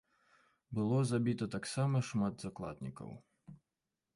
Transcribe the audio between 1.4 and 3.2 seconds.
таксама шмат закладнікаў.